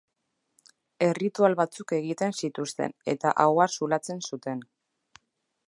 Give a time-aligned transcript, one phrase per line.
[1.07, 4.65] Erritual batzuk egiten zituzten, eta ahoa zulatzen zuten.